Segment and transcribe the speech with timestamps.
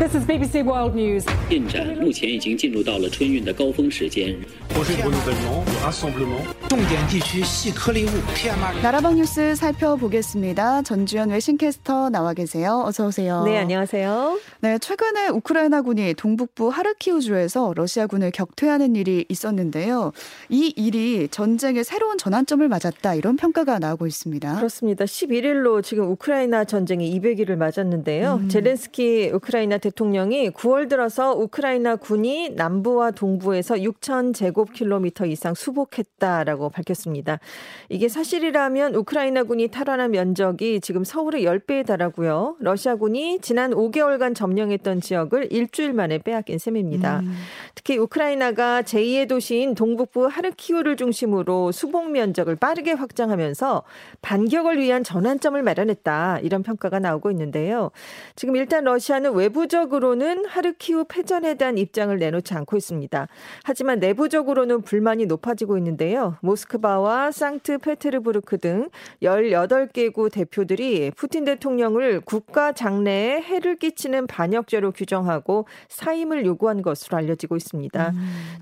[0.00, 1.26] This is BBC World News.
[1.50, 4.34] 进展目前已经进入到了春运的高峰时间。
[8.82, 10.82] 나라방 뉴스 살펴보겠습니다.
[10.82, 12.82] 전주현 외신캐스터 나와 계세요.
[12.84, 13.42] 어서 오세요.
[13.44, 14.38] 네, 안녕하세요.
[14.60, 20.12] 네, 최근에 우크라이나군이 동북부 하르키우주에서 러시아군을 격퇴하는 일이 있었는데요.
[20.50, 24.56] 이 일이 전쟁의 새로운 전환점을 맞았다 이런 평가가 나오고 있습니다.
[24.56, 25.06] 그렇습니다.
[25.06, 28.34] 11일로 지금 우크라이나 전쟁이 200일을 맞았는데요.
[28.42, 28.48] 음.
[28.50, 37.38] 젤렌스키 우크라이나 대통령이 9월 들어서 우크라이나 군이 남부와 동부에서 6천 제곱킬로미터 이상 수 복했다라고 밝혔습니다.
[37.88, 42.56] 이게 사실이라면 우크라이나군이 탈환한 면적이 지금 서울의 10배에 달하고요.
[42.60, 47.20] 러시아군이 지난 5개월간 점령했던 지역을 일주일 만에 빼앗긴 셈입니다.
[47.20, 47.34] 음.
[47.74, 53.82] 특히 우크라이나가 제2의 도시인 동북부 하르키우를 중심으로 수복 면적을 빠르게 확장하면서
[54.22, 56.40] 반격을 위한 전환점을 마련했다.
[56.42, 57.90] 이런 평가가 나오고 있는데요.
[58.36, 63.28] 지금 일단 러시아는 외부적으로는 하르키우 패전에 대한 입장을 내놓지 않고 있습니다.
[63.64, 66.36] 하지만 내부적으로는 불만이 높아 지고 있는데요.
[66.40, 68.88] 모스크바와 상트페테르부르크 등
[69.22, 78.14] 18개국 대표들이 푸틴 대통령을 국가 장래에 해를 끼치는 반역죄로 규정하고 사임을 요구한 것으로 알려지고 있습니다.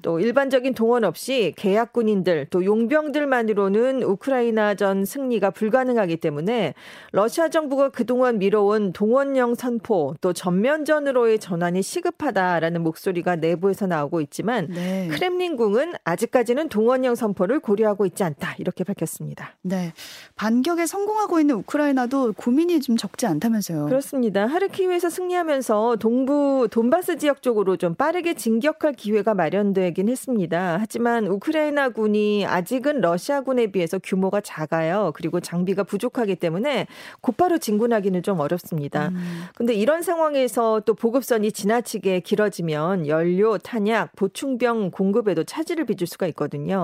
[0.03, 6.75] 또 일반적인 동원 없이 계약군인들 또 용병들만으로는 우크라이나 전 승리가 불가능하기 때문에
[7.13, 15.07] 러시아 정부가 그동안 미뤄온 동원령 선포 또 전면전으로의 전환이 시급하다라는 목소리가 내부에서 나오고 있지만 네.
[15.13, 19.55] 크렘린궁은 아직까지는 동원 령 선포를 고려하고 있지 않다 이렇게 밝혔습니다.
[19.63, 19.93] 네.
[20.35, 23.87] 반격에 성공하고 있는 우크라이나도 고민이 좀 적지 않다면서요.
[23.87, 24.47] 그렇습니다.
[24.47, 30.79] 하르키우에서 승리하면서 동부 돈바스 지역 쪽으로 좀 빠르게 진격할 기회가 마련되긴 했습니다.
[30.81, 35.13] 하지만 우크라이나 군이 아직은 러시아 군에 비해서 규모가 작아요.
[35.15, 36.87] 그리고 장비가 부족하기 때문에
[37.21, 39.09] 곧바로 진군하기는 좀 어렵습니다.
[39.09, 39.45] 음.
[39.55, 46.78] 근데 이런 상황에서 또 보급선이 지나치게 길어지면 연료, 탄약, 보충병 공급에도 차질을 빚을 수가 있거든요.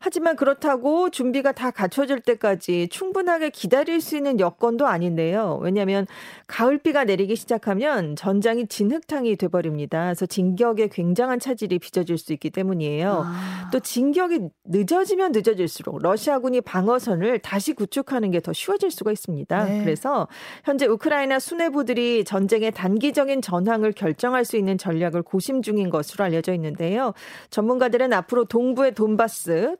[0.00, 5.60] 하지만 그렇다고 준비가 다 갖춰질 때까지 충분하게 기다릴 수 있는 여건도 아닌데요.
[5.62, 6.06] 왜냐하면
[6.48, 10.06] 가을비가 내리기 시작하면 전장이 진흙탕이 돼버립니다.
[10.06, 13.22] 그래서 진격에 굉장한 차질이 빚어질 수 있기 때문이에요.
[13.24, 13.70] 아.
[13.72, 19.64] 또 진격이 늦어지면 늦어질수록 러시아군이 방어선을 다시 구축하는 게 더 쉬워질 수가 있습니다.
[19.64, 19.84] 네.
[19.84, 20.28] 그래서
[20.64, 27.12] 현재 우크라이나 수뇌부들이 전쟁의 단기적인 전황을 결정할 수 있는 전략을 고심 중인 것으로 알려져 있는데요.
[27.50, 29.29] 전문가들은 앞으로 동부의 돈바스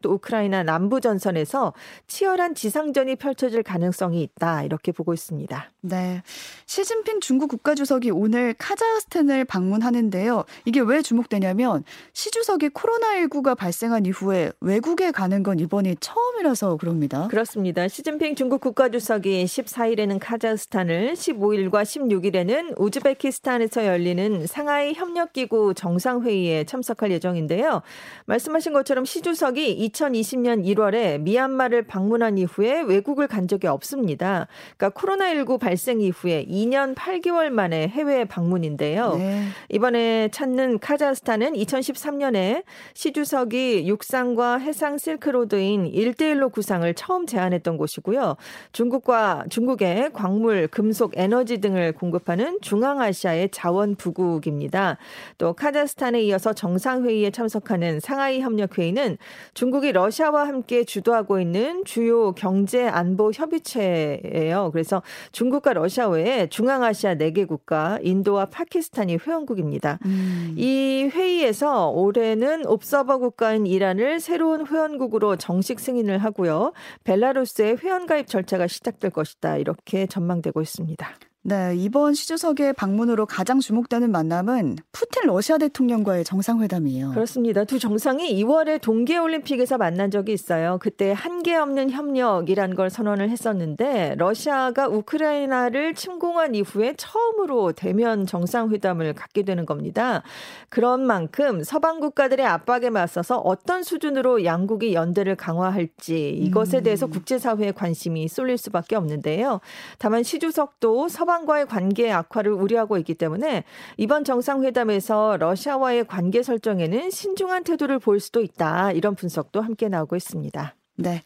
[0.02, 1.72] 또 우크라이나 남부 전선에서
[2.06, 5.70] 치열한 지상전이 펼쳐질 가능성이 있다 이렇게 보고 있습니다.
[5.82, 6.22] 네.
[6.66, 10.44] 시진핑 중국 국가주석이 오늘 카자흐스탄을 방문하는데요.
[10.64, 17.28] 이게 왜 주목되냐면 시 주석이 코로나19가 발생한 이후에 외국에 가는 건 이번이 처음이라서 그럽니다.
[17.28, 17.88] 그렇습니다.
[17.88, 27.82] 시진핑 중국 국가주석이 14일에는 카자흐스탄을, 15일과 16일에는 우즈베키스탄에서 열리는 상하이 협력기구 정상회의에 참석할 예정인데요.
[28.26, 34.48] 말씀하신 것처럼 시 주 석이 2020년 1월에 미얀마를 방문한 이후에 외국을 간 적이 없습니다.
[34.76, 39.16] 그러니까 코로나19 발생 이후에 2년 8개월 만에 해외 방문인데요.
[39.16, 39.46] 네.
[39.70, 48.36] 이번에 찾는 카자흐스탄은 2013년에 시 주석이 육상과 해상 실크로드인 1대1로 구상을 처음 제안했던 곳이고요.
[48.72, 54.98] 중국과 중국의 광물, 금속, 에너지 등을 공급하는 중앙아시아의 자원 부국입니다.
[55.38, 59.16] 또 카자흐스탄에 이어서 정상회의에 참석하는 상하이 협력회의는
[59.54, 64.70] 중국이 러시아와 함께 주도하고 있는 주요 경제 안보 협의체예요.
[64.72, 65.02] 그래서
[65.32, 69.98] 중국과 러시아 외에 중앙아시아 4개 국가, 인도와 파키스탄이 회원국입니다.
[70.04, 70.54] 음.
[70.56, 76.72] 이 회의에서 올해는 옵서버 국가인 이란을 새로운 회원국으로 정식 승인을 하고요.
[77.04, 79.56] 벨라루스의 회원 가입 절차가 시작될 것이다.
[79.56, 81.29] 이렇게 전망되고 있습니다.
[81.42, 87.12] 네, 이번 시 주석의 방문으로 가장 주목되는 만남은 푸틴 러시아 대통령과의 정상회담이에요.
[87.12, 87.64] 그렇습니다.
[87.64, 90.76] 두 정상이 2월에 동계올림픽에서 만난 적이 있어요.
[90.82, 99.42] 그때 한계 없는 협력이란 걸 선언을 했었는데 러시아가 우크라이나를 침공한 이후에 처음으로 대면 정상회담을 갖게
[99.42, 100.22] 되는 겁니다.
[100.68, 108.28] 그런 만큼 서방 국가들의 압박에 맞서서 어떤 수준으로 양국이 연대를 강화할지 이것에 대해서 국제사회의 관심이
[108.28, 109.60] 쏠릴 수밖에 없는데요.
[109.96, 113.64] 다만 시 주석도 서방 과의 관계 악화를 우려하고 있기 때문에
[113.96, 118.92] 이번 정상회담에서 러시아와의 관계 설정에는 신중한 태도를 보일 수도 있다.
[118.92, 120.74] 이런 분석도 함께 나오고 있습니다.
[120.96, 121.22] 네.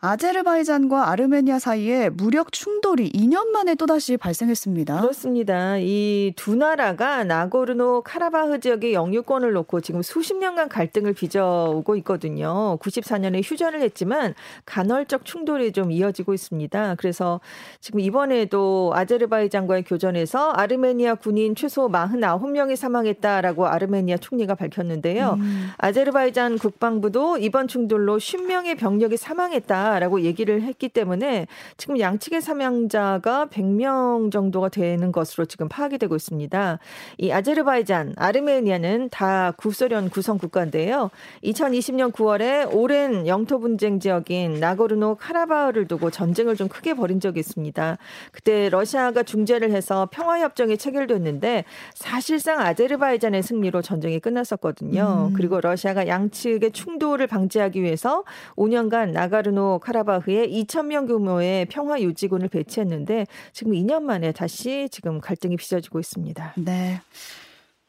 [0.00, 5.00] 아제르바이잔과 아르메니아 사이에 무력 충돌이 2년 만에 또다시 발생했습니다.
[5.00, 5.76] 그렇습니다.
[5.78, 12.78] 이 두 나라가 나고르노 카라바흐 지역의 영유권을 놓고 지금 수십 년간 갈등을 빚어오고 있거든요.
[12.80, 14.34] 94년에 휴전을 했지만
[14.66, 16.94] 간헐적 충돌이 좀 이어지고 있습니다.
[16.96, 17.40] 그래서
[17.80, 25.36] 지금 이번에도 아제르바이잔과의 교전에서 아르메니아 군인 최소 49명이 사망했다라고 아르메니아 총리가 밝혔는데요.
[25.40, 25.70] 음.
[25.78, 29.87] 아제르바이잔 국방부도 이번 충돌로 10명의 병력이 사망했다.
[29.98, 31.46] 라고 얘기를 했기 때문에
[31.76, 36.78] 지금 양측의 사망자가 100명 정도가 되는 것으로 지금 파악이 되고 있습니다.
[37.18, 41.10] 이 아제르바이잔, 아르메니아는 다 구소련 구성 국가인데요.
[41.44, 47.98] 2020년 9월에 오랜 영토 분쟁 지역인 나고르노 카라바흐를 두고 전쟁을 좀 크게 벌인 적이 있습니다.
[48.32, 51.64] 그때 러시아가 중재를 해서 평화 협정이 체결됐는데
[51.94, 55.28] 사실상 아제르바이잔의 승리로 전쟁이 끝났었거든요.
[55.30, 55.34] 음.
[55.34, 58.24] 그리고 러시아가 양측의 충돌을 방지하기 위해서
[58.56, 66.00] 5년간 나가르노 카라바흐에 2,000명 규모의 평화 유지군을 배치했는데 지금 2년 만에 다시 지금 갈등이 빚어지고
[66.00, 66.54] 있습니다.
[66.56, 67.00] 네.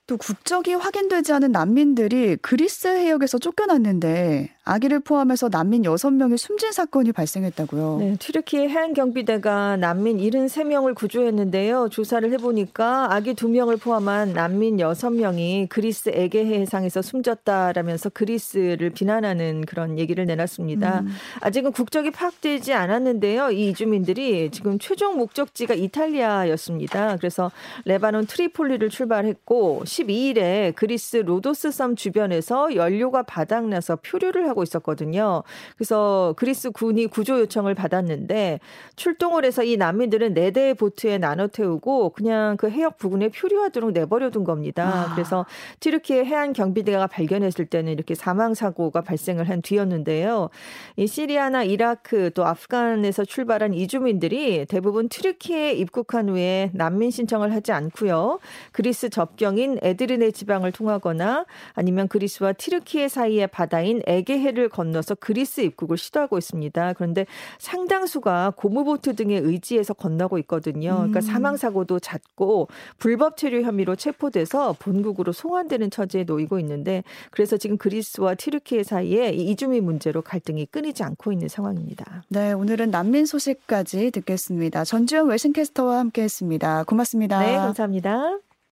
[0.10, 7.98] 또 국적이 확인되지 않은 난민들이 그리스 해역에서 쫓겨났는데 아기를 포함해서 난민 6명이 숨진 사건이 발생했다고요.
[8.00, 11.90] 네, 튀르키 해안 경비대가 난민 73명을 구조했는데요.
[11.90, 20.26] 조사를 해보니까 아기 2명을 포함한 난민 6명이 그리스 에게해 해상에서 숨졌다라면서 그리스를 비난하는 그런 얘기를
[20.26, 21.02] 내놨습니다.
[21.02, 21.08] 음.
[21.42, 23.52] 아직은 국적이 파악되지 않았는데요.
[23.52, 27.18] 이 이주민들이 지금 최종 목적지가 이탈리아였습니다.
[27.18, 27.52] 그래서
[27.86, 35.44] 레바논 트리폴리를 출발했고 12일에 그리스 로도스 섬 주변에서 연료가 바닥나서 표류를 하고 있었거든요.
[35.75, 38.60] 그래서 그리스 군이 구조 요청을 받았는데
[38.96, 44.30] 출동을 해서 이 난민들은 네 대의 보트에 나눠 태우고 그냥 그 해역 부근에 표류하도록 내버려
[44.30, 45.07] 둔 겁니다.
[45.10, 45.13] 아.
[45.13, 45.46] 그래서
[45.80, 50.50] 튀르키예 해안 경비대가 발견했을 때는 이렇게 사망 사고가 발생을 한 뒤였는데요.
[50.95, 58.40] 이 시리아나 이라크 또 아프간에서 출발한 이주민들이 대부분 튀르키예에 입국한 후에 난민 신청을 하지 않고요.
[58.72, 66.38] 그리스 접경인 에드르네 지방을 통하거나 아니면 그리스와 튀르키예 사이의 바다인 에게해를 건너서 그리스 입국을 시도하고
[66.38, 66.94] 있습니다.
[66.94, 67.26] 그런데
[67.60, 70.96] 상당수가 고무보트 등에 의지해서 건너고 있거든요.
[70.96, 71.22] 그러니까 음.
[71.22, 78.36] 사망 사고도 잦고 불법 체류 혐의로 체포돼서 본국으로 송환되는 처지에 놓이고 있는데 그래서 지금 그리스와
[78.36, 82.24] 튀르키예 사이에 이주민 문제로 갈등이 끊이지 않고 있는 상황입니다.
[82.30, 84.84] 네, 오늘은 난민 소식까지 듣겠습니다.
[84.84, 86.84] 전주현 외신캐스터와 함께했습니다.
[86.86, 87.40] 고맙습니다.
[87.40, 88.49] 네, 감사합니다.